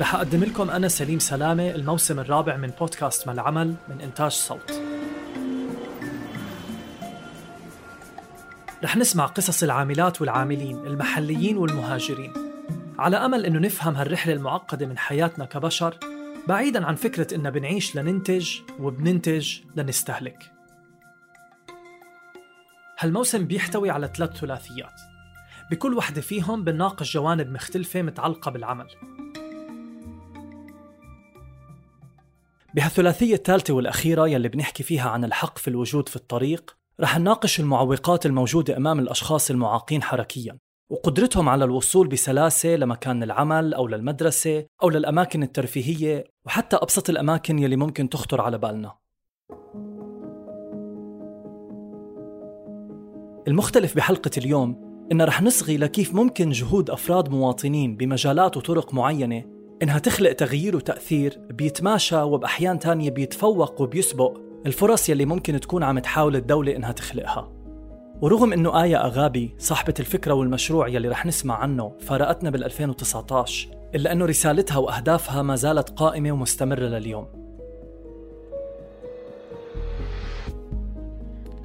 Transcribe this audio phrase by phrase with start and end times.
[0.00, 4.82] رح أقدم لكم أنا سليم سلامة الموسم الرابع من بودكاست ما العمل من إنتاج صوت.
[8.84, 12.32] رح نسمع قصص العاملات والعاملين المحليين والمهاجرين.
[12.98, 15.98] على أمل أنه نفهم هالرحلة المعقدة من حياتنا كبشر
[16.48, 20.52] بعيدا عن فكرة إن بنعيش لننتج وبننتج لنستهلك.
[22.98, 25.00] هالموسم بيحتوي على ثلاث ثلاثيات.
[25.70, 28.86] بكل وحدة فيهم بنناقش جوانب مختلفة متعلقة بالعمل.
[32.74, 38.26] بهالثلاثية الثالثة والأخيرة يلي بنحكي فيها عن الحق في الوجود في الطريق رح نناقش المعوقات
[38.26, 40.58] الموجودة أمام الأشخاص المعاقين حركياً
[40.90, 47.76] وقدرتهم على الوصول بسلاسة لمكان العمل أو للمدرسة أو للأماكن الترفيهية وحتى أبسط الأماكن يلي
[47.76, 48.92] ممكن تخطر على بالنا.
[53.48, 59.44] المختلف بحلقة اليوم إن رح نصغي لكيف ممكن جهود أفراد مواطنين بمجالات وطرق معينة
[59.82, 64.38] إنها تخلق تغيير وتأثير بيتماشى وبأحيان تانية بيتفوق وبيسبق.
[64.66, 67.52] الفرص يلي ممكن تكون عم تحاول الدولة إنها تخلقها.
[68.20, 74.12] ورغم إنه آية أغابي صاحبة الفكرة والمشروع يلي رح نسمع عنه فارقتنا بال 2019 إلا
[74.12, 77.42] أنه رسالتها وأهدافها ما زالت قائمة ومستمرة لليوم.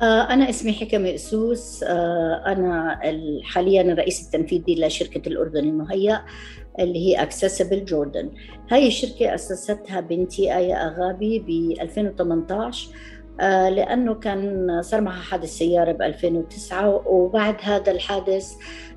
[0.01, 2.99] آه، أنا اسمي حكمة أسوس آه، أنا
[3.43, 6.21] حاليا الرئيس التنفيذي لشركة الأردن المهيأ.
[6.79, 8.31] اللي هي اكسسبل جوردن
[8.71, 12.89] هاي الشركة أسستها بنتي آية أغابي ب 2018
[13.39, 18.53] آه، لأنه كان صار معها حادث سيارة ب 2009 وبعد هذا الحادث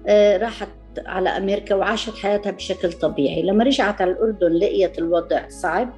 [0.06, 0.68] آه، راحت
[1.06, 3.42] على أمريكا وعاشت حياتها بشكل طبيعي.
[3.42, 5.92] لما رجعت على الأردن لقيت الوضع صعب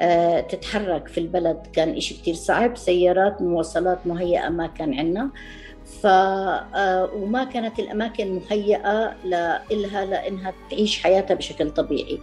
[0.00, 5.30] آه، تتحرك في البلد كان إشي كتير صعب سيارات مواصلات مهيئة ما كان عندنا.
[6.00, 6.06] ف
[7.14, 9.16] وما كانت الأماكن مهيئة
[9.70, 12.18] لها لأنها تعيش حياتها بشكل طبيعي.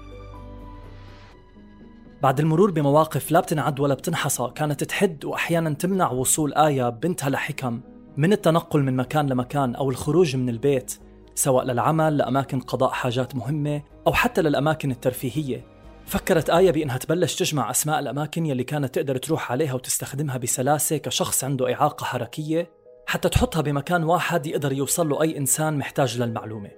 [2.22, 7.82] بعد المرور بمواقف لا بتنعد ولا بتنحصى كانت تحد وأحيانا تمنع وصول آية بنتها لحكم.
[8.18, 11.00] من التنقل من مكان لمكان أو الخروج من البيت
[11.36, 15.66] سواء للعمل لأماكن قضاء حاجات مهمة أو حتى للأماكن الترفيهية.
[16.06, 21.44] فكرت آية بأنها تبلش تجمع أسماء الأماكن يلي كانت تقدر تروح عليها وتستخدمها بسلاسة كشخص
[21.44, 22.79] عنده إعاقة حركية.
[23.10, 26.72] حتى تحطها بمكان واحد يقدر يوصل له أي إنسان محتاج للمعلومة.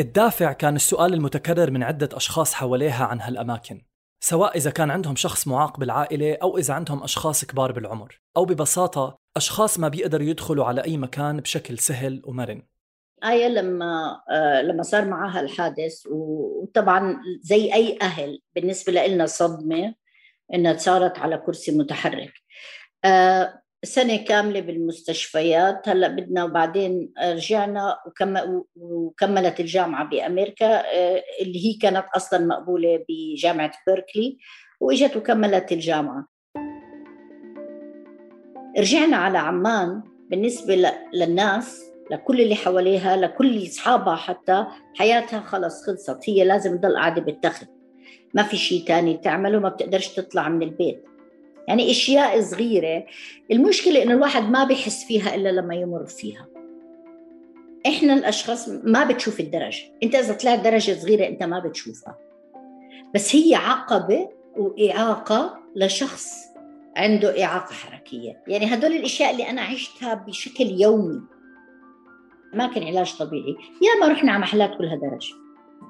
[0.00, 3.82] الدافع كان السؤال المتكرر من عدة أشخاص حواليها عن هالأماكن
[4.20, 8.20] سواء إذا كان عندهم شخص معاق بالعائلة أو إذا عندهم أشخاص كبار بالعمر.
[8.36, 12.62] أو ببساطة أشخاص ما بيقدروا يدخلوا على أي مكان بشكل سهل ومرن.
[13.24, 19.94] آية لما آه لما صار معها الحادث وطبعا زي أي أهل بالنسبة لنا صدمة
[20.54, 22.32] إنها صارت على كرسي متحرك.
[23.04, 25.88] آه سنة كاملة بالمستشفيات.
[25.88, 27.98] هلأ بدنا وبعدين رجعنا
[28.76, 34.38] وكملت الجامعة بأمريكا آه، اللي هي كانت أصلا مقبولة بجامعة بيركلي
[34.80, 36.26] وإجت وكملت الجامعة.
[38.78, 44.66] رجعنا على عمان بالنسبة للناس لكل اللي حواليها لكل أصحابها حتى.
[44.94, 46.18] حياتها خلص خلصت.
[46.28, 47.75] هي لازم تضل قاعدة بالتخت.
[48.34, 51.04] ما في شيء تاني تعمله ما بتقدرش تطلع من البيت.
[51.68, 53.06] يعني أشياء صغيرة
[53.52, 56.46] المشكلة إنه الواحد ما بيحس فيها إلا لما يمر فيها.
[57.86, 59.82] إحنا الأشخاص ما بتشوف الدرجة.
[60.02, 62.18] أنت إذا طلعت درجة صغيرة أنت ما بتشوفها.
[63.14, 66.46] بس هي عقبة وإعاقة لشخص
[66.96, 68.42] عنده إعاقة حركية.
[68.48, 71.20] يعني هدول الأشياء اللي أنا عشتها بشكل يومي.
[72.54, 73.56] ما كان علاج طبيعي.
[73.82, 75.34] يا ما رحنا على محلات كلها درجة.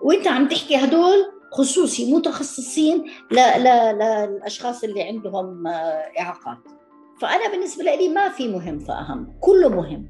[0.03, 6.59] وأنت عم تحكي هدول خصوصي متخصصين للأشخاص اللي عندهم آه، إعاقات.
[7.21, 9.33] فأنا بالنسبة لي ما في مهم فأهم.
[9.41, 10.09] كله مهم.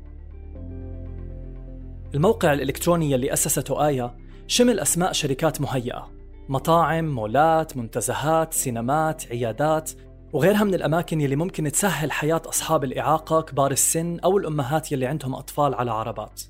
[2.14, 4.16] الموقع الإلكتروني اللي أسسته آية
[4.46, 6.10] شمل أسماء شركات مهيئة
[6.48, 9.90] مطاعم، مولات، منتزهات، سينمات، عيادات
[10.32, 15.34] وغيرها من الأماكن يلي ممكن تسهل حياة أصحاب الإعاقة كبار السن أو الأمهات يلي عندهم
[15.34, 16.42] أطفال على عربات.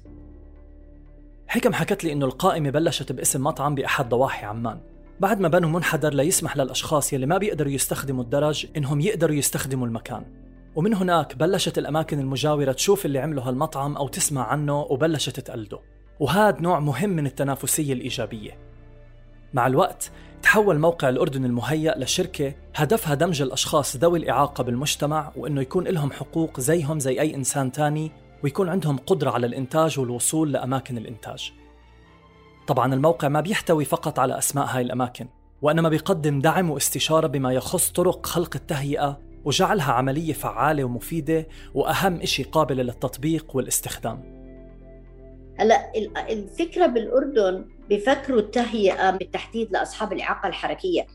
[1.48, 4.81] حكم حكت لي إنه القائمة بلشت باسم مطعم بأحد ضواحي عمان.
[5.20, 10.25] بعد ما بنوا منحدر ليسمح للأشخاص يلي ما بيقدروا يستخدموا الدرج إنهم يقدروا يستخدموا المكان.
[10.75, 15.78] ومن هناك بلشت الأماكن المجاورة تشوف اللي عمله هالمطعم أو تسمع عنه وبلشت تقلده.
[16.20, 18.58] وهذا نوع مهم من التنافسية الإيجابية.
[19.54, 20.10] مع الوقت
[20.43, 26.60] تحول موقع الأردن المهيأ لشركة هدفها دمج الأشخاص ذوي الإعاقة بالمجتمع وإنه يكون لهم حقوق
[26.60, 28.12] زيهم زي أي إنسان تاني
[28.44, 31.52] ويكون عندهم قدرة على الإنتاج والوصول لأماكن الإنتاج.
[32.66, 35.26] طبعا الموقع ما بيحتوي فقط على أسماء هاي الأماكن
[35.62, 42.42] وإنما بيقدم دعم واستشارة بما يخص طرق خلق التهيئة وجعلها عملية فعالة ومفيدة وأهم إشي
[42.42, 44.36] قابلة للتطبيق والاستخدام.
[45.58, 45.92] هلا
[46.30, 51.06] الفكرة بالأردن بفكروا التهيئة بالتحديد لأصحاب الإعاقة الحركية.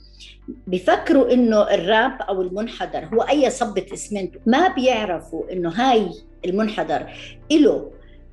[0.68, 6.12] بفكروا إنه الراب أو المنحدر هو أي صبة اسمنت ما بيعرفوا إنه هاي
[6.46, 7.06] المنحدر
[7.52, 7.92] له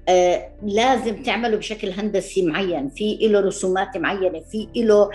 [0.08, 5.10] آه لازم تعمله بشكل هندسي معين في له رسومات معينة في له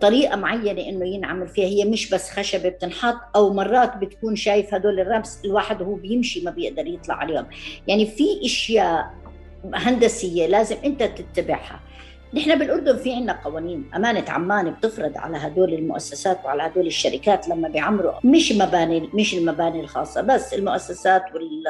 [0.00, 1.66] طريقة معينة إنه ينعمل فيها.
[1.66, 6.50] هي مش بس خشبة بتنحط أو مرات بتكون شايف هدول الرمس الواحد وهو بيمشي ما
[6.50, 7.46] بيقدر يطلع عليهم.
[7.88, 9.14] يعني في أشياء
[9.74, 11.80] هندسية لازم أنت تتبعها.
[12.34, 13.90] نحن بالأردن في عندنا قوانين.
[13.96, 18.12] أمانة عمان بتفرض على هدول المؤسسات وعلى هدول الشركات لما بيعمروا.
[18.24, 21.64] مش مباني مش المباني الخاصة بس المؤسسات وال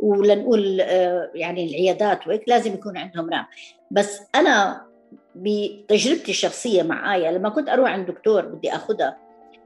[0.00, 3.44] ولنقول آه، يعني العيادات وهيك لازم يكون عندهم رام.
[3.90, 4.82] بس أنا
[5.36, 9.16] بتجربتي الشخصية مع إيه لما كنت أروح عند دكتور بدي اخذها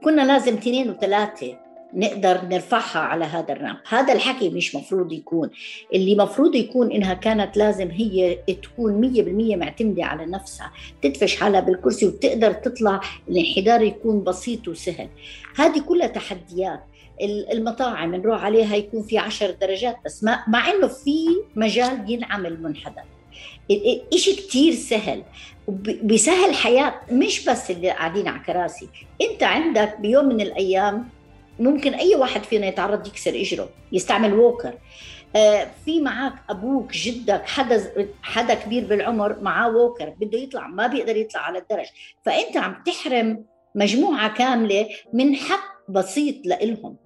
[0.03, 1.66] كنا لازم اثنين وثلاثة
[1.97, 5.49] نقدر نرفعها على هذا الرامب هذا الحكي مش مفروض يكون.
[5.93, 10.71] اللي مفروض يكون إنها كانت لازم هي تكون مية بالمية معتمدة على نفسها.
[11.01, 15.09] تدفش حالها بالكرسي وتقدر تطلع الانحدار يكون بسيط وسهل.
[15.55, 16.83] هذه كلها تحديات.
[17.51, 23.03] المطاعم نروح عليها يكون في عشر درجات بس ما مع إنه في مجال ينعمل منحدر
[24.13, 25.23] إشي كتير سهل.
[26.01, 28.87] بيسهل حياة مش بس اللي قاعدين على كراسي.
[29.21, 31.09] أنت عندك بيوم من الأيام
[31.59, 34.73] ممكن أي واحد فينا يتعرض يكسر إجره يستعمل ووكر
[35.35, 41.17] آه، في معك أبوك جدك حدا حدا كبير بالعمر معاه ووكر بده يطلع ما بيقدر
[41.17, 41.85] يطلع على الدرج.
[42.23, 43.45] فأنت عم تحرم
[43.75, 46.97] مجموعة كاملة من حق بسيط لإلهم.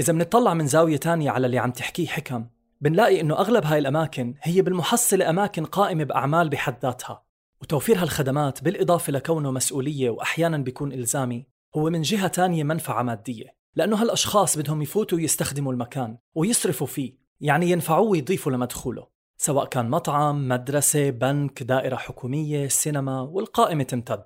[0.00, 2.46] إذا بنطلع من زاوية تانية على اللي عم تحكيه حكم.
[2.86, 7.22] بنلاقي إنه أغلب هاي الأماكن هي بالمحصلة أماكن قائمة بأعمال بحد ذاتها.
[7.62, 11.46] وتوفير هالخدمات بالإضافة لكونه مسؤولية وأحيانا بيكون إلزامي
[11.76, 13.56] هو من جهة تانية منفعة مادية.
[13.74, 19.06] لأنه هالأشخاص بدهم يفوتوا يستخدموا المكان ويصرفوا فيه يعني ينفعوه ويضيفوا لمدخوله
[19.36, 24.24] سواء كان مطعم، مدرسة، بنك، دائرة حكومية، سينما والقائمة تمتد.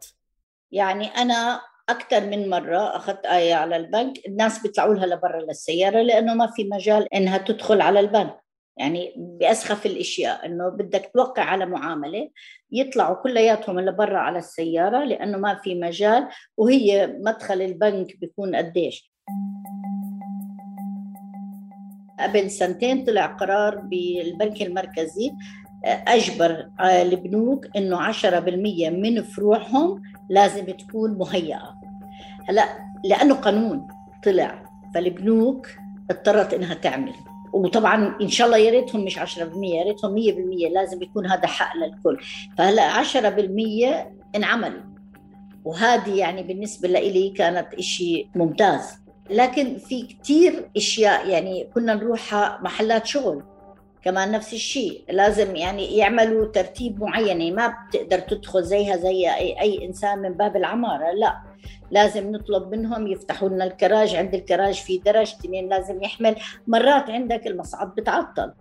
[0.71, 6.35] يعني أنا أكثر من مرة أخذت آية على البنك الناس بيطلعوا لها لبرا للسيارة لأنه
[6.35, 8.41] ما في مجال إنها تدخل على البنك.
[8.81, 12.31] يعني بأسخف الأشياء إنه بدك توقع على معاملة
[12.73, 19.13] يطلعوا كلياتهم لبرا على السيارة لأنه ما في مجال وهي مدخل البنك بيكون قديش.
[22.21, 25.33] قبل سنتين طلع قرار بالبنك المركزي
[25.85, 31.81] أجبر البنوك إنه 10% من فروعهم لازم تكون مهيئة.
[32.49, 32.65] هلأ
[33.05, 33.89] لأنه قانون
[34.25, 34.63] طلع
[34.95, 35.69] فالبنوك
[36.11, 37.30] اضطرت إنها تعمل.
[37.53, 41.77] وطبعا إن شاء الله يا ريتهم مش 10% يا ريتهم 100% لازم يكون هذا حق
[41.77, 42.19] للكل.
[42.59, 44.85] فهلأ 10% انعمل.
[45.65, 49.01] وهذه يعني بالنسبة لي كانت إشي ممتاز.
[49.31, 53.43] لكن في كثير إشياء يعني كنا نروح محلات شغل.
[54.05, 55.05] كمان نفس الشيء.
[55.11, 57.27] لازم يعني يعملوا ترتيب معين.
[57.27, 59.31] يعني ما بتقدر تدخل زيها زي
[59.61, 61.43] أي إنسان من باب العمارة لا.
[61.91, 64.15] لازم نطلب منهم يفتحوا لنا الكراج.
[64.15, 66.37] عند الكراج في درج اثنين لازم يحمل.
[66.67, 68.53] مرات عندك المصعد بتعطل.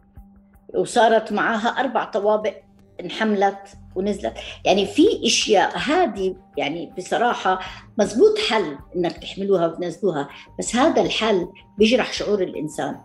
[0.75, 2.53] وصارت معاها أربع طوابق
[2.99, 4.33] انحملت ونزلت.
[4.65, 7.59] يعني في أشياء هذه يعني بصراحة
[7.97, 10.29] مزبوط حل إنك تحملوها وتنزلوها.
[10.59, 12.99] بس هذا الحل بيجرح شعور الإنسان.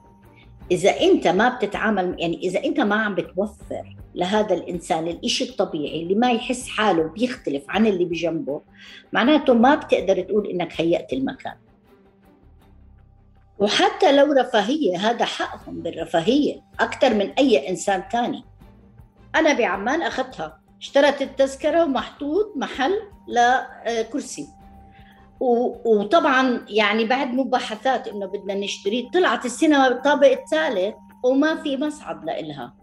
[0.71, 6.15] إذا أنت ما بتتعامل يعني إذا أنت ما عم بتوفر لهذا الإنسان الإشي الطبيعي اللي
[6.15, 8.63] ما يحس حاله بيختلف عن اللي بجنبه
[9.13, 11.55] معناته ما بتقدر تقول إنك هيأت المكان.
[13.59, 18.45] وحتى لو رفاهية هذا حقهم بالرفاهية أكثر من أي إنسان ثاني
[19.35, 22.95] أنا بعمان أخذتها اشترت التذكرة ومحطوط محل
[23.29, 24.49] لكرسي
[25.85, 32.75] وطبعا يعني بعد مباحثات إنه بدنا نشتري طلعت السينما بالطابق الثالث وما في مصعد لإلها.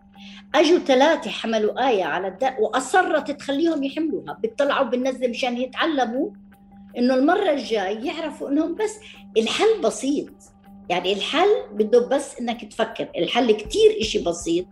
[0.56, 4.34] أجوا ثلاثة حملوا آية على الدق وأصرت تخليهم يحملوها.
[4.42, 6.30] بيطلعوا بالنزله مشان يتعلموا
[6.98, 9.00] إنه المرة الجاي يعرفوا إنهم بس
[9.38, 10.30] الحل بسيط.
[10.90, 13.10] يعني الحل بده بس إنك تفكر.
[13.18, 14.66] الحل كتير إشي بسيط.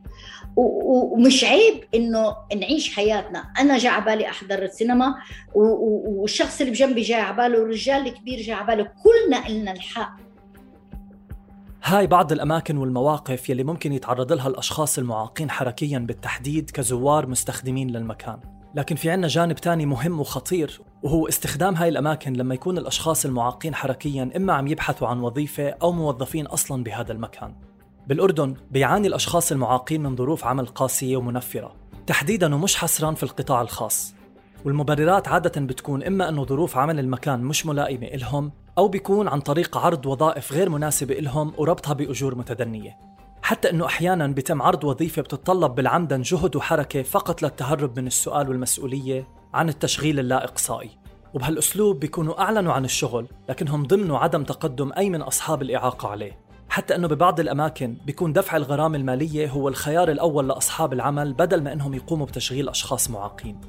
[0.59, 3.39] ومش عيب إنه نعيش حياتنا.
[3.59, 5.15] أنا جاي على بالي أحضر السينما
[5.55, 10.17] والشخص اللي بجنبي جاي على باله والرجال الكبير جاي على باله كلنا لنا الحق.
[11.83, 18.39] هاي بعض الأماكن والمواقف يلي ممكن يتعرض لها الأشخاص المعاقين حركيا بالتحديد كزوار مستخدمين للمكان.
[18.75, 23.75] لكن في عنا جانب تاني مهم وخطير وهو استخدام هاي الأماكن لما يكون الأشخاص المعاقين
[23.75, 27.55] حركيا إما عم يبحثوا عن وظيفة أو موظفين أصلا بهذا المكان.
[28.09, 31.75] بالأردن بيعاني الأشخاص المعاقين من ظروف عمل قاسية ومنفرة
[32.07, 34.13] تحديدا ومش حصرا في القطاع الخاص.
[34.65, 39.77] والمبررات عادة بتكون إما أنه ظروف عمل المكان مش ملائمة إلهم أو بيكون عن طريق
[39.77, 42.97] عرض وظائف غير مناسبة إلهم وربطها بأجور متدنية.
[43.41, 49.27] حتى أنه أحيانا بيتم عرض وظيفة بتتطلب بالعمدا جهد وحركة فقط للتهرب من السؤال والمسؤولية
[49.53, 50.89] عن التشغيل اللا إقصائي
[51.33, 56.48] وبهالأسلوب بيكونوا أعلنوا عن الشغل لكنهم ضمنوا عدم تقدم أي من أصحاب الإعاقة عليه.
[56.69, 61.73] حتى أنه ببعض الأماكن بيكون دفع الغرامة المالية هو الخيار الأول لأصحاب العمل بدل ما
[61.73, 63.61] أنهم يقوموا بتشغيل أشخاص معاقين.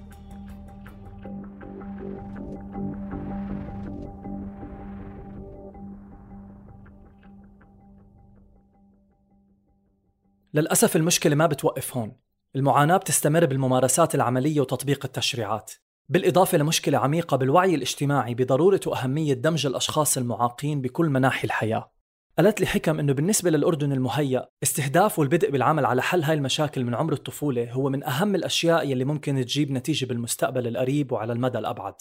[10.55, 12.17] للأسف المشكلة ما بتوقف هون.
[12.57, 15.73] المعاناة بتستمر بالممارسات العملية وتطبيق التشريعات.
[16.09, 22.00] بالإضافة لمشكلة عميقة بالوعي الاجتماعي بضرورة وأهمية دمج الأشخاص المعاقين بكل مناحي الحياة.
[22.41, 26.95] قالت لي حكم إنه بالنسبة للأردن المهيأ استهداف والبدء بالعمل على حل هاي المشاكل من
[26.95, 31.95] عمر الطفولة هو من أهم الأشياء يلي ممكن تجيب نتيجة بالمستقبل القريب وعلى المدى الأبعد.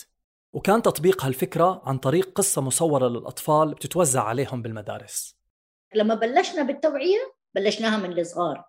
[0.53, 5.36] وكان تطبيق هالفكرة عن طريق قصة مصورة للأطفال بتتوزع عليهم بالمدارس.
[5.96, 8.63] لما بلشنا بالتوعية بلشناها من الصغار.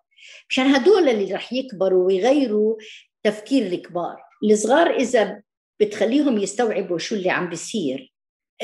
[0.49, 2.75] مشان هدول اللي رح يكبروا ويغيروا
[3.23, 4.17] تفكير الكبار.
[4.43, 5.41] الصغار إذا
[5.79, 8.13] بتخليهم يستوعبوا شو اللي عم بيصير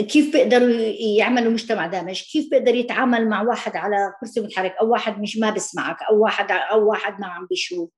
[0.01, 0.69] كيف بيقدروا
[1.17, 5.49] يعملوا مجتمع دامج؟ كيف بيقدر يتعامل مع واحد على كرسي متحرك أو واحد مش ما
[5.49, 7.89] بسمعك أو واحد أو واحد ما عم بيشوف؟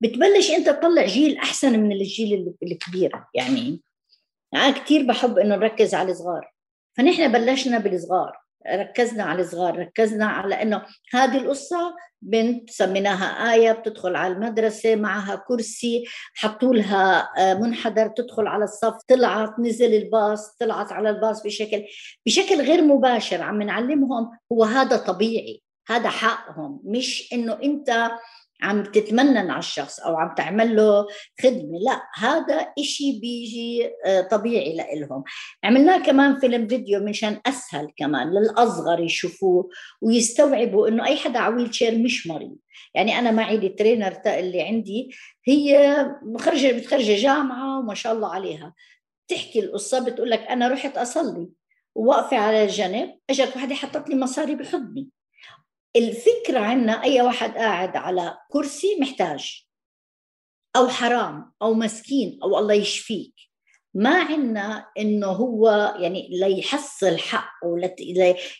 [0.00, 3.82] بتبلش أنت تطلع جيل أحسن من الجيل الكبير يعني.
[4.54, 6.52] أنا كثير بحب إنه نركز على الصغار.
[6.96, 8.43] فنحن بلشنا بالصغار.
[8.72, 15.44] ركزنا على الصغار ركزنا على إنه هذه القصة بنت سميناها آية بتدخل على المدرسة معها
[15.48, 16.04] كرسي
[16.34, 21.84] حطوا لها آه، منحدر تدخل على الصف طلعت نزل الباص طلعت على الباص بشكل
[22.26, 28.10] بشكل غير مباشر عم نعلمهم هو هذا طبيعي هذا حقهم مش إنه أنت
[28.64, 31.06] عم تتمنن على الشخص أو عم تعمل له
[31.42, 31.78] خدمة.
[31.84, 35.24] لا هذا إشي بيجي آه، طبيعي لإلهم.
[35.64, 39.68] عملناه كمان فيلم فيديو مشان أسهل كمان للأصغر يشوفوه
[40.02, 42.56] ويستوعبوا إنه أي حدا على wheelchair مش مريض.
[42.94, 45.10] يعني أنا معي ال trainer اللي عندي
[45.48, 48.74] هي مخرجة متخرجة جامعة وما شاء الله عليها.
[49.28, 51.48] تحكي القصة بتقول لك أنا رحت أصلي
[51.94, 55.08] وواقفه على الجنب أجت وحدة حطت لي مصاري بحضني.
[55.96, 59.64] الفكرة عنا أي واحد قاعد على كرسي محتاج
[60.76, 63.34] أو حرام أو مسكين أو الله يشفيك.
[63.94, 67.94] ما عنا إنه هو يعني ليحصل حقه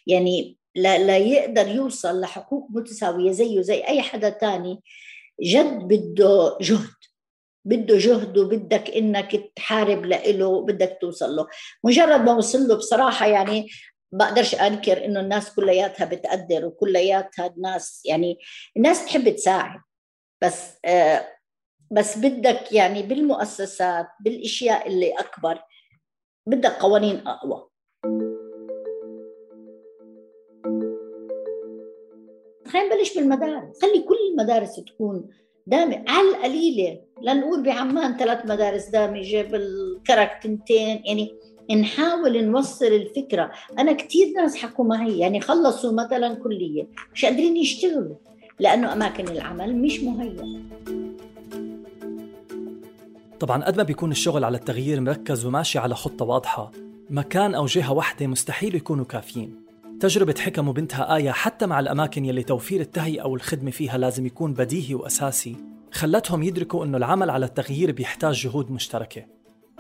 [0.07, 4.83] يعني لا, لا يقدر يوصل لحقوق متساوية زيه زي أي حدا تاني.
[5.43, 6.95] جد بده جهد
[7.65, 11.47] بده جهد وبدك إنك تحارب له بدك توصل له.
[11.85, 13.67] مجرد ما وصل له بصراحة يعني
[14.19, 18.39] بقدرش أنكر إنه الناس كلياتها بتقدر وكلياتها الناس يعني
[18.77, 19.81] الناس تحب تساعد.
[20.43, 21.27] بس آه
[21.91, 25.59] بس بدك يعني بالمؤسسات بالأشياء اللي أكبر
[26.49, 27.69] بدك قوانين أقوى.
[32.73, 33.83] خلينا نبلش بالمدارس.
[33.83, 35.31] خلي كل المدارس تكون
[35.67, 37.05] دامج على القليلة.
[37.23, 41.39] لنقول بعمان ثلاث مدارس دامجه بالكرك تنتين يعني
[41.71, 43.51] نحاول نوصل الفكرة.
[43.79, 48.17] أنا كثير ناس حكوا معي يعني خلصوا مثلا كلية مش قادرين يشتغلوا
[48.61, 50.61] لأنه أماكن العمل مش مهيئة.
[53.41, 56.71] طبعا قد ما بيكون الشغل على التغيير مركز وماشي على خطة واضحة
[57.11, 59.65] مكان أو جهة واحدة مستحيل يكونوا كافيين.
[60.01, 64.53] تجربة حكم وبنتها آية حتى مع الأماكن يلي توفير التهيئة أو الخدمة فيها لازم يكون
[64.53, 65.57] بديهي وأساسي
[65.93, 69.25] خلتهم يدركوا أنه العمل على التغيير بيحتاج جهود مشتركة.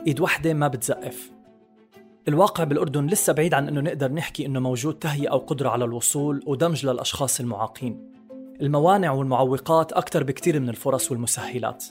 [0.06, 1.33] إيد واحدة ما بتزقف.
[2.28, 6.42] الواقع بالأردن لسه بعيد عن أنه نقدر نحكي أنه موجود تهيئة أو قدرة على الوصول
[6.46, 8.12] ودمج للأشخاص المعاقين.
[8.60, 11.84] الموانع والمعوقات أكثر بكتير من الفرص والمسهلات.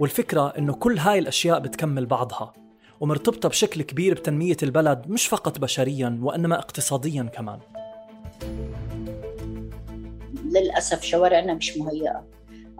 [0.00, 2.52] والفكرة أنه كل هاي الأشياء بتكمل بعضها
[3.00, 7.58] ومرتبطة بشكل كبير بتنمية البلد مش فقط بشريا وإنما اقتصاديا كمان.
[10.44, 12.24] للأسف شوارعنا مش مهيئة.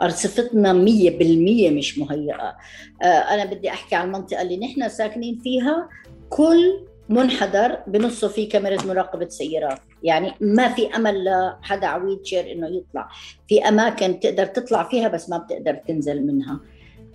[0.03, 2.57] أرصفتنا مية بالمية مش مهيئة.
[3.03, 5.89] آه، أنا بدي أحكي عن المنطقة اللي نحن ساكنين فيها.
[6.31, 12.67] كل منحدر بنصه في كاميرا مراقبة سيارات يعني ما في أمل لحدا عويد شير إنه
[12.69, 13.09] يطلع.
[13.49, 16.61] في أماكن تقدر تطلع فيها بس ما بتقدر تنزل منها.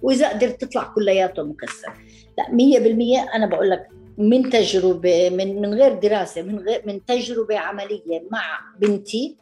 [0.01, 1.93] وإذا قدرت تطلع كلياته مكسر
[2.37, 3.87] لا مية بالمية أنا بقول لك
[4.17, 9.35] من تجربة من من غير دراسة من غير من تجربة عملية مع بنتي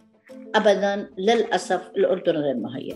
[0.55, 2.95] أبدا للأسف الأردن غير مهيئ.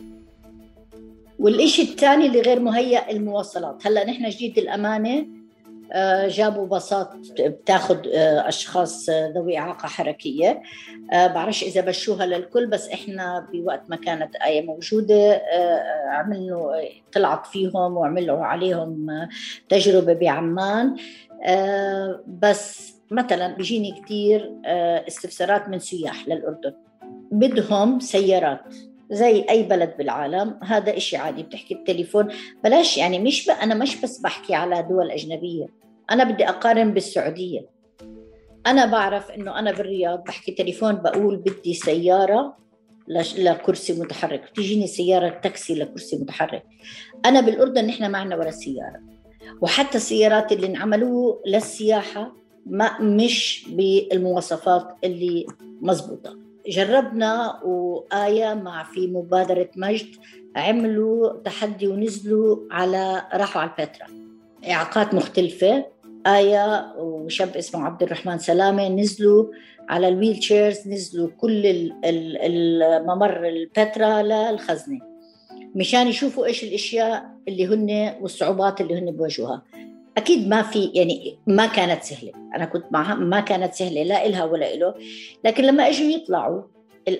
[1.39, 3.87] والإشي الثاني اللي غير مهيئ المواصلات.
[3.87, 5.36] هلأ نحن جديد الأمانة آه،
[6.27, 10.61] جابوا باصات بتاخذ آه، أشخاص ذوي إعاقة حركية.
[11.13, 15.41] آه، بعرفش إذا بشوها للكل بس إحنا بوقت ما كانت إيه موجودة
[16.07, 16.75] عملوا
[17.13, 19.07] طلعت فيهم وعملوا عليهم
[19.69, 20.95] تجربة بعمان.
[22.27, 24.51] بس مثلا بيجيني كثير
[25.07, 26.73] استفسارات من سياح للأردن.
[27.31, 28.73] بدهم سيارات.
[29.09, 32.27] زي أي بلد بالعالم هذا إشي عادي بتحكي التليفون
[32.63, 33.49] بلاش يعني مش ب...
[33.49, 35.67] أنا مش بس بحكي على دول أجنبية
[36.11, 37.69] أنا بدي أقارن بالسعودية.
[38.67, 42.57] أنا بعرف إنه أنا بالرياض بحكي تليفون بقول بدي سيارة
[43.37, 46.63] لكرسي متحرك تجيني سيارة تاكسي لكرسي متحرك.
[47.25, 48.99] أنا بالأردن نحن ما عندنا ولا سيارة.
[49.61, 52.35] وحتى السيارات اللي انعملوا للسياحة
[52.65, 55.45] ما مش بالمواصفات اللي
[55.81, 56.46] مزبوطة.
[56.67, 60.15] جربنا وآية مع في مبادرة مجد
[60.55, 64.09] عملوا تحدي ونزلوا على راحوا على البتراء
[64.69, 65.85] إعاقات مختلفة.
[66.27, 69.45] آية وشاب اسمه عبد الرحمن سلامة نزلوا
[69.89, 74.99] على الويل تشيرز نزلوا كل الممر البتراء للخزنة.
[75.75, 79.61] مشان يشوفوا إيش الأشياء اللي هن والصعوبات اللي هن بواجهوها
[80.17, 82.31] أكيد ما في يعني ما كانت سهلة.
[82.55, 84.93] أنا كنت معها ما كانت سهلة لا إلها ولا إله.
[85.45, 86.61] لكن لما إجوا يطلعوا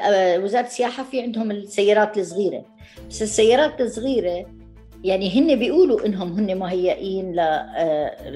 [0.01, 2.65] آه، وزارة السياحة في عندهم السيارات الصغيرة.
[3.09, 4.45] بس السيارات الصغيرة
[5.03, 8.29] يعني هن بيقولوا إنهم هن مهيئين آه،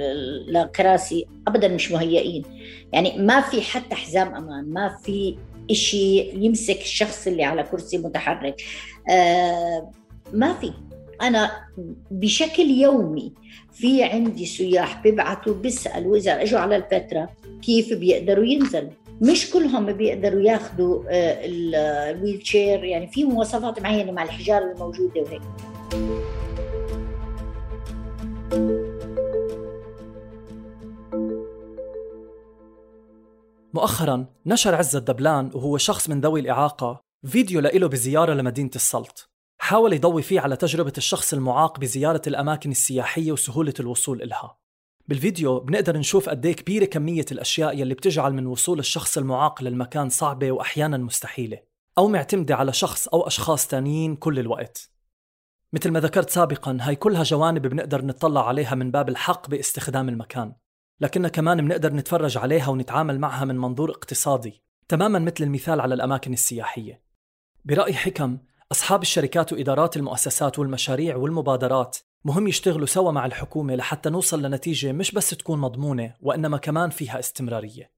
[0.47, 2.43] لكراسي ابدا مش مهيئين.
[2.93, 5.37] يعني ما في حتى حزام أمان ما في
[5.71, 8.61] شيء يمسك الشخص اللي على كرسي متحرك.
[9.09, 9.91] آه،
[10.33, 10.73] ما في.
[11.21, 11.51] أنا
[12.11, 13.33] بشكل يومي
[13.73, 17.29] في عندي سياح بيبعتوا بيسألوا إذا إجوا على الفترة
[17.61, 18.91] كيف بيقدروا ينزلوا.
[19.21, 25.41] مش كلهم بيقدروا ياخذوا آه، ال wheelchair يعني في مواصفات معينة مع الحجار الموجودة وهيك.
[33.73, 39.30] مؤخرا نشر عز الدبلان وهو شخص من ذوي الإعاقة فيديو لإله بزيارة لمدينة السلط.
[39.71, 44.57] حاول يضوي فيه على تجربة الشخص المعاق بزيارة الأماكن السياحية وسهولة الوصول إلها.
[45.07, 50.09] بالفيديو بنقدر نشوف قد إيه كبيرة كمية الأشياء يلي بتجعل من وصول الشخص المعاق للمكان
[50.09, 51.59] صعبة وأحيانا مستحيلة
[51.97, 54.91] أو معتمدة على شخص أو أشخاص تانيين كل الوقت.
[55.73, 60.53] مثل ما ذكرت سابقا هاي كلها جوانب بنقدر نطلع عليها من باب الحق باستخدام المكان.
[61.01, 66.33] لكننا كمان بنقدر نتفرج عليها ونتعامل معها من منظور اقتصادي تماما مثل المثال على الأماكن
[66.33, 67.01] السياحية.
[67.65, 68.37] برأي حكم
[68.71, 75.11] أصحاب الشركات وإدارات المؤسسات والمشاريع والمبادرات مهم يشتغلوا سوا مع الحكومة لحتى نوصل لنتيجة مش
[75.11, 77.91] بس تكون مضمونة وإنما كمان فيها استمرارية.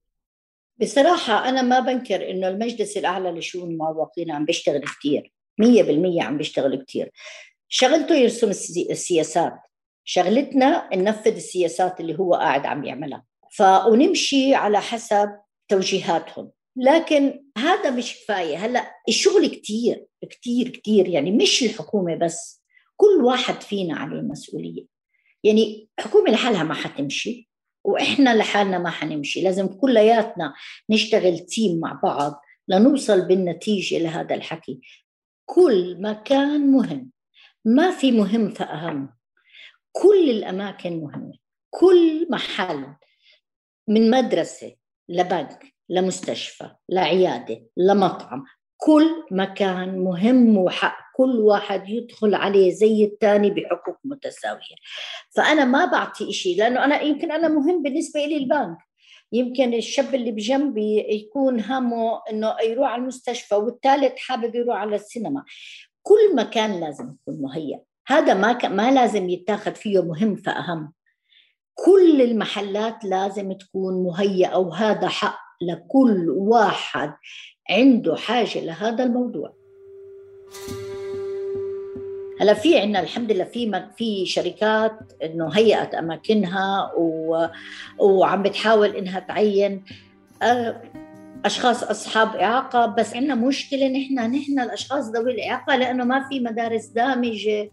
[0.82, 6.38] بصراحة أنا ما بنكر إنه المجلس الأعلى لشؤون المعوقين عم بيشتغل كتير مية بالمية عم
[6.38, 7.12] بيشتغل كتير.
[7.68, 8.50] شغلته يرسم
[8.90, 9.60] السياسات.
[10.04, 13.24] شغلتنا ننفذ السياسات اللي هو قاعد عم يعملها.
[13.52, 15.30] ف ونمشي على حسب
[15.68, 16.52] توجيهاتهم.
[16.76, 18.58] لكن هذا مش كفاية.
[18.58, 21.08] هلأ الشغل كتير كتير كتير.
[21.08, 22.64] يعني مش الحكومة بس
[22.96, 24.86] كل واحد فينا عليه مسؤولية
[25.44, 27.50] يعني الحكومة لحالها ما حتمشي
[27.84, 29.42] وإحنا لحالنا ما حنمشي.
[29.42, 30.54] لازم كلياتنا
[30.90, 34.82] نشتغل تيم مع بعض لنوصل بالنتيجة لهذا الحكي.
[35.46, 37.12] كل مكان مهم.
[37.66, 39.14] ما في مهم فأهم.
[39.92, 41.34] كل الأماكن مهمة.
[41.70, 42.96] كل محل
[43.88, 44.76] من مدرسة
[45.10, 48.44] لبنك لمستشفى لعيادة لمطعم
[48.78, 54.76] كل مكان مهم وحق كل واحد يدخل عليه زي الثاني بحقوق متساوية.
[55.36, 58.78] فأنا ما بعطي إشي لأنه أنا يمكن أنا مهم بالنسبة لي البنك.
[59.32, 65.44] يمكن الشاب اللي بجنبي يكون همه إنه يروح على المستشفى والثالث حابب يروح على السينما.
[66.02, 67.80] كل مكان لازم يكون مهيأ.
[68.08, 68.66] هذا ما ك...
[68.66, 70.94] ما لازم يتاخذ فيه مهم فأهم.
[71.76, 75.40] كل المحلات لازم تكون مهيئة وهذا حق.
[75.62, 77.14] لكل واحد
[77.70, 79.54] عنده حاجة لهذا الموضوع.
[82.42, 87.46] هلا في عندنا الحمد لله في في شركات إنه هيئت أماكنها و...
[88.00, 89.84] وعم بتحاول إنها تعين
[90.42, 90.82] آه،
[91.46, 96.86] أشخاص أصحاب إعاقة بس عندنا مشكلة نحن نحن الأشخاص ذوي الإعاقة لأنه ما في مدارس
[96.86, 97.72] دامجة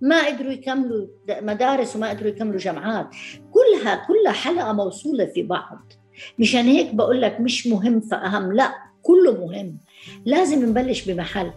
[0.00, 3.08] ما قدروا يكملوا مدارس وما قدروا يكملوا جامعات.
[3.52, 5.92] كلها كلها حلقة موصولة في بعض.
[6.38, 9.78] مشان هيك بقول لك مش مهم فاهم لا كله مهم.
[10.24, 11.50] لازم نبلش بمحل.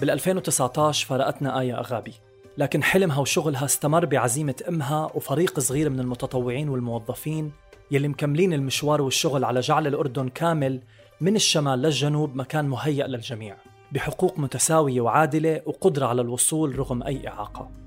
[0.00, 2.12] بال 2019 فارقتنا آية أغابي.
[2.58, 7.52] لكن حلمها وشغلها استمر بعزيمة أمها وفريق صغير من المتطوعين والموظفين
[7.90, 10.80] يلي مكملين المشوار والشغل على جعل الأردن كامل
[11.20, 13.56] من الشمال للجنوب مكان مهيأ للجميع
[13.92, 17.83] بحقوق متساوية وعادلة وقدرة على الوصول رغم أي إعاقة.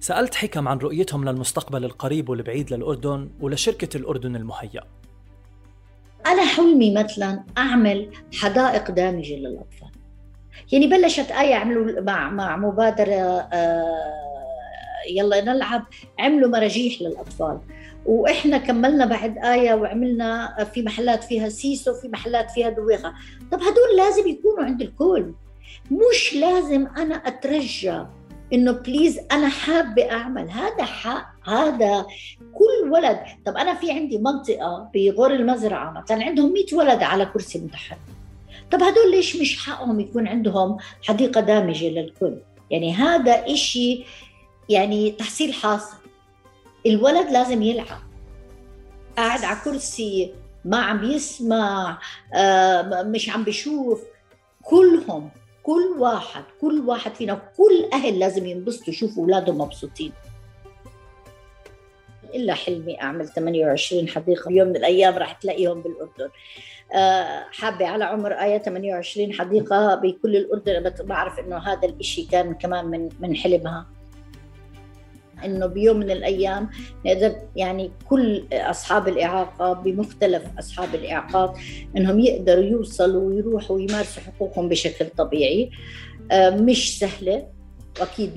[0.00, 4.82] سألت حكم عن رؤيتهم للمستقبل القريب والبعيد للأردن ولشركة الأردن المهيأ
[6.26, 9.88] أنا حلمي مثلا أعمل حدائق دامجة للأطفال.
[10.72, 13.14] يعني بلشت آية عملوا مع مع مبادرة
[13.52, 14.12] آه
[15.10, 15.82] يلا نلعب
[16.18, 17.60] عملوا مراجيح للأطفال.
[18.06, 23.12] وإحنا كملنا بعد آية وعملنا في محلات فيها seesaw في محلات فيها دويخة
[23.52, 25.32] طب هدول لازم يكونوا عند الكل.
[25.90, 28.02] مش لازم أنا أترجى
[28.52, 32.06] إنه please أنا حابة أعمل هذا حق هذا
[32.54, 33.20] كل ولد.
[33.46, 37.98] طب أنا في عندي منطقة بغور المزرعة مثلا عندهم 100 ولد على كرسي متحرك.
[38.70, 42.36] طب هدول ليش مش حقهم يكون عندهم حديقة دامجة للكل؟
[42.70, 44.04] يعني هذا إشي
[44.68, 45.96] يعني تحصيل حاصل.
[46.86, 48.00] الولد لازم يلعب.
[49.16, 50.32] قاعد على كرسي
[50.64, 51.98] ما عم بيسمع
[52.34, 54.00] آه، مش عم بيشوف.
[54.62, 55.30] كلهم
[55.62, 60.12] كل واحد كل واحد فينا كل أهل لازم ينبسطوا يشوفوا أولادهم مبسوطين.
[62.34, 66.30] إلا حلمي أعمل 28 حديقة يوم من الأيام راح تلاقيهم بالأردن.
[66.94, 72.84] آه، حابة على عمر آية 28 حديقة بكل الأردن بعرف إنه هذا الإشي كان كمان
[72.86, 73.99] من من حلمها.
[75.44, 76.70] إنه بيوم من الأيام
[77.06, 81.58] نقدر يعني كل أصحاب الإعاقة بمختلف أصحاب الإعاقات
[81.96, 85.70] إنهم يقدروا يوصلوا ويروحوا ويمارسوا حقوقهم بشكل طبيعي.
[86.32, 87.46] آه، مش سهلة.
[88.00, 88.30] واكيد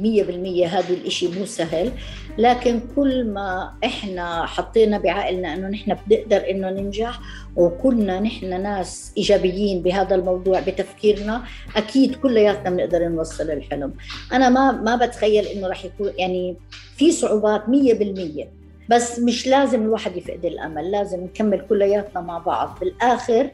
[0.68, 1.92] 100% هذا الإشي مو سهل.
[2.38, 7.20] لكن كل ما إحنا حطينا بعقلنا إنه نحن بنقدر إنه ننجح
[7.56, 11.44] وكلنا نحن ناس إيجابيين بهذا الموضوع بتفكيرنا
[11.76, 13.94] أكيد كلياتنا بنقدر نوصل الحلم.
[14.34, 16.56] أنا ما ما بتخيل إنه راح يكون يعني
[16.96, 18.48] في صعوبات 100%
[18.90, 22.78] بس مش لازم الواحد يفقد الأمل لازم نكمل كلياتنا مع بعض.
[22.80, 23.50] بالآخر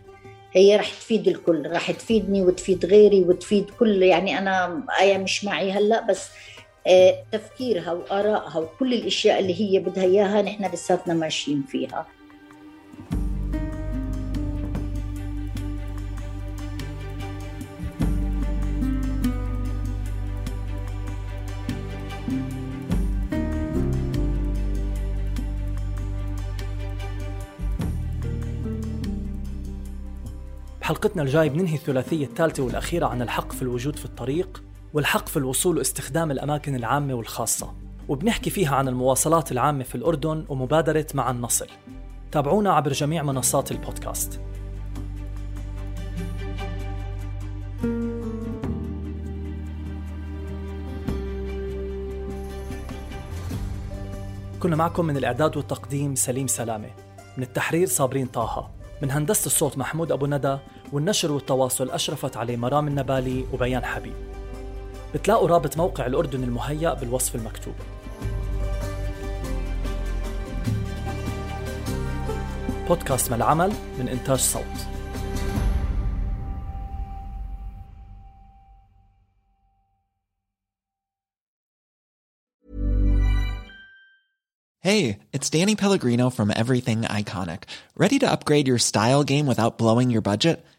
[0.54, 5.72] هي رح تفيد الكل رح تفيدني وتفيد غيري وتفيد كل يعني أنا آية مش معي
[5.72, 6.28] هلأ بس
[6.88, 12.08] آه، تفكيرها وآرائها وكل الأشياء اللي هي بدها إياها نحن لساتنا ماشيين فيها.
[30.90, 35.78] بحلقتنا الجاي بننهي الثلاثية الثالثة والأخيرة عن الحق في الوجود في الطريق والحق في الوصول
[35.78, 37.74] واستخدام الأماكن العامة والخاصة
[38.08, 41.70] وبنحكي فيها عن المواصلات العامة في الأردن ومبادرة مع النصر.
[42.32, 44.42] تابعونا عبر جميع منصات البودكاست.
[54.60, 56.90] كنا معكم من الإعداد والتقديم سليم سلامة.
[57.38, 58.70] من التحرير صابرين طه.
[59.02, 60.58] من هندسة الصوت محمود أبو ندى.
[60.94, 64.14] والنشر والتواصل أشرفت عليه مرام النبالي وبيان حبيب
[65.14, 67.74] بتلاقوا رابط موقع الأردن المهيأ بالوصف المكتوب
[72.88, 74.64] بودكاست مع العمل من إنتاج صوت
[84.82, 87.64] Hey, it's Danny Pellegrino from Everything Iconic.
[87.98, 90.66] Ready to upgrade your style game without blowing your budget?